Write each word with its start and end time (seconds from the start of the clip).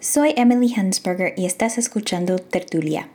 Soy 0.00 0.32
Emily 0.36 0.72
Hansberger 0.76 1.34
y 1.36 1.44
estás 1.44 1.76
escuchando 1.76 2.38
Tertulia. 2.38 3.08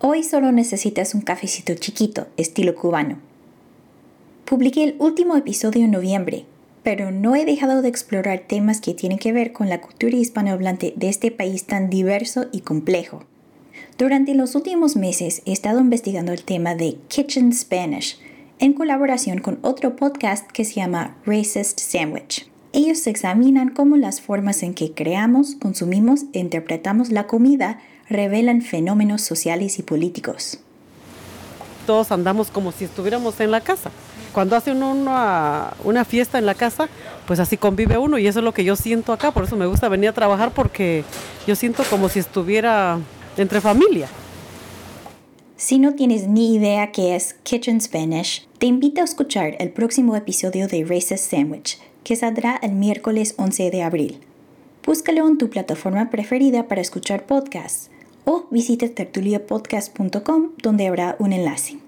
Hoy 0.00 0.24
solo 0.24 0.50
necesitas 0.50 1.14
un 1.14 1.20
cafecito 1.20 1.72
chiquito, 1.76 2.26
estilo 2.36 2.74
cubano. 2.74 3.18
Publiqué 4.44 4.82
el 4.82 4.96
último 4.98 5.36
episodio 5.36 5.84
en 5.84 5.92
noviembre, 5.92 6.44
pero 6.82 7.12
no 7.12 7.36
he 7.36 7.44
dejado 7.44 7.80
de 7.80 7.88
explorar 7.88 8.42
temas 8.48 8.80
que 8.80 8.92
tienen 8.92 9.18
que 9.18 9.32
ver 9.32 9.52
con 9.52 9.68
la 9.68 9.80
cultura 9.80 10.16
hispanohablante 10.16 10.94
de 10.96 11.08
este 11.08 11.30
país 11.30 11.64
tan 11.64 11.90
diverso 11.90 12.46
y 12.50 12.62
complejo. 12.62 13.22
Durante 13.96 14.34
los 14.34 14.56
últimos 14.56 14.96
meses 14.96 15.42
he 15.44 15.52
estado 15.52 15.78
investigando 15.78 16.32
el 16.32 16.42
tema 16.42 16.74
de 16.74 16.96
Kitchen 17.06 17.52
Spanish, 17.52 18.18
en 18.58 18.72
colaboración 18.72 19.38
con 19.38 19.60
otro 19.62 19.94
podcast 19.94 20.50
que 20.50 20.64
se 20.64 20.74
llama 20.74 21.18
Racist 21.24 21.78
Sandwich. 21.78 22.48
Ellos 22.76 23.06
examinan 23.06 23.70
cómo 23.70 23.96
las 23.96 24.20
formas 24.20 24.62
en 24.62 24.74
que 24.74 24.92
creamos, 24.92 25.54
consumimos 25.54 26.24
e 26.34 26.40
interpretamos 26.40 27.08
la 27.08 27.26
comida 27.26 27.78
revelan 28.06 28.60
fenómenos 28.60 29.22
sociales 29.22 29.78
y 29.78 29.82
políticos. 29.82 30.58
Todos 31.86 32.12
andamos 32.12 32.50
como 32.50 32.72
si 32.72 32.84
estuviéramos 32.84 33.40
en 33.40 33.50
la 33.50 33.62
casa. 33.62 33.90
Cuando 34.34 34.56
hace 34.56 34.72
uno 34.72 34.92
una, 34.92 35.72
una 35.84 36.04
fiesta 36.04 36.38
en 36.38 36.44
la 36.44 36.54
casa, 36.54 36.90
pues 37.26 37.40
así 37.40 37.56
convive 37.56 37.96
uno 37.96 38.18
y 38.18 38.26
eso 38.26 38.40
es 38.40 38.44
lo 38.44 38.52
que 38.52 38.62
yo 38.62 38.76
siento 38.76 39.14
acá. 39.14 39.30
Por 39.30 39.44
eso 39.44 39.56
me 39.56 39.64
gusta 39.64 39.88
venir 39.88 40.10
a 40.10 40.12
trabajar 40.12 40.50
porque 40.52 41.02
yo 41.46 41.56
siento 41.56 41.82
como 41.88 42.10
si 42.10 42.18
estuviera 42.18 42.98
entre 43.38 43.62
familia. 43.62 44.06
Si 45.56 45.78
no 45.78 45.94
tienes 45.94 46.28
ni 46.28 46.54
idea 46.54 46.92
qué 46.92 47.16
es 47.16 47.36
Kitchen 47.42 47.80
Spanish, 47.80 48.46
te 48.58 48.66
invito 48.66 49.00
a 49.00 49.04
escuchar 49.04 49.56
el 49.60 49.70
próximo 49.70 50.14
episodio 50.14 50.68
de 50.68 50.84
Racist 50.84 51.30
Sandwich, 51.30 51.78
que 52.06 52.14
saldrá 52.14 52.56
el 52.62 52.70
miércoles 52.70 53.34
11 53.36 53.68
de 53.72 53.82
abril. 53.82 54.20
Búscalo 54.84 55.26
en 55.26 55.38
tu 55.38 55.50
plataforma 55.50 56.08
preferida 56.08 56.68
para 56.68 56.80
escuchar 56.80 57.26
podcasts 57.26 57.90
o 58.24 58.46
visita 58.52 58.88
tertuliapodcast.com 58.88 60.50
donde 60.62 60.86
habrá 60.86 61.16
un 61.18 61.32
enlace. 61.32 61.78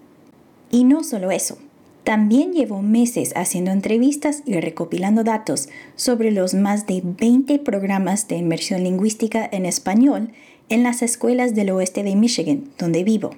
Y 0.73 0.83
no 0.83 1.05
solo 1.05 1.31
eso, 1.31 1.59
también 2.03 2.53
llevo 2.53 2.83
meses 2.83 3.33
haciendo 3.37 3.71
entrevistas 3.71 4.43
y 4.45 4.59
recopilando 4.59 5.23
datos 5.23 5.69
sobre 5.95 6.33
los 6.33 6.53
más 6.53 6.89
de 6.89 7.01
20 7.05 7.61
programas 7.61 8.27
de 8.27 8.39
inmersión 8.39 8.83
lingüística 8.83 9.49
en 9.53 9.67
español 9.67 10.31
en 10.69 10.83
las 10.83 11.03
escuelas 11.03 11.55
del 11.55 11.71
oeste 11.71 12.03
de 12.03 12.17
Michigan, 12.17 12.65
donde 12.77 13.05
vivo. 13.05 13.31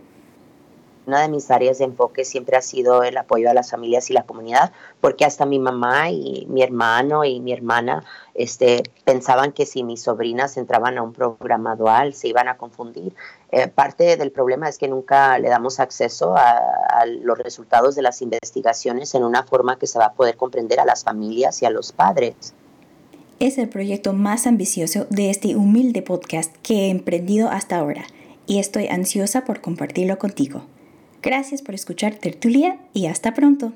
Una 1.11 1.23
de 1.23 1.29
mis 1.29 1.51
áreas 1.51 1.79
de 1.79 1.87
enfoque 1.87 2.25
siempre 2.25 2.57
ha 2.57 2.63
sido 2.63 3.03
el 3.03 3.17
apoyo 3.17 3.51
a 3.51 3.53
las 3.53 3.73
familias 3.73 4.11
y 4.11 4.13
la 4.13 4.23
comunidad, 4.23 4.71
porque 5.01 5.25
hasta 5.25 5.45
mi 5.45 5.59
mamá 5.59 6.09
y 6.09 6.47
mi 6.49 6.63
hermano 6.63 7.25
y 7.25 7.41
mi 7.41 7.53
hermana 7.53 8.05
este, 8.33 8.85
pensaban 9.05 9.51
que 9.51 9.67
si 9.67 9.83
mis 9.83 10.03
sobrinas 10.03 10.57
entraban 10.57 10.99
a 10.99 11.03
un 11.03 11.13
programa 11.13 11.75
dual 11.75 12.15
se 12.15 12.29
iban 12.29 12.47
a 12.47 12.57
confundir. 12.57 13.13
Eh, 13.51 13.67
parte 13.67 14.17
del 14.17 14.31
problema 14.31 14.69
es 14.69 14.79
que 14.79 14.87
nunca 14.87 15.37
le 15.41 15.49
damos 15.49 15.81
acceso 15.81 16.37
a, 16.37 16.53
a, 16.53 17.07
los 17.07 17.37
resultados 17.37 17.97
de 17.97 18.03
las 18.03 18.23
investigaciones 18.23 19.13
en 19.17 19.25
una 19.25 19.43
forma 19.43 19.81
que 19.81 19.89
se 19.89 19.99
va 19.99 20.05
a 20.05 20.13
poder 20.13 20.37
comprender 20.37 20.79
a 20.79 20.85
las 20.85 21.03
familias 21.03 21.61
y 21.61 21.67
a 21.67 21.71
los 21.71 21.91
padres. 21.91 22.55
Es 23.41 23.59
el 23.59 23.69
proyecto 23.69 24.13
más 24.13 24.47
ambicioso 24.47 25.09
de 25.11 25.31
este 25.31 25.57
humilde 25.57 26.03
podcast 26.03 26.55
que 26.63 26.87
he 26.87 26.91
emprendido 26.91 27.49
hasta 27.49 27.79
ahora 27.79 28.05
y 28.47 28.61
estoy 28.61 28.87
ansiosa 28.87 29.45
por 29.45 29.61
compartirlo 29.61 30.17
contigo. 30.17 30.63
Gracias 31.23 31.63
por 31.63 31.75
escuchar 31.75 32.15
Tertulia 32.15 32.79
y 32.95 33.07
hasta 33.07 33.35
pronto. 33.35 33.73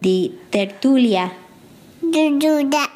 Di 0.00 0.38
Tertulia. 0.50 1.32
Tertulia. 2.12 2.88